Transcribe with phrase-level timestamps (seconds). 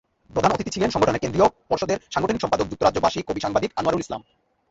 [0.29, 4.21] প্রধান অতিথি ছিলেন সংগঠনের কেন্দ্রীয় পর্ষদের সাংগঠনিক সম্পাদক যুক্তরাজ্যপ্রবাসী কবি-সাংবাদিক আনোয়ারুল ইসলাম।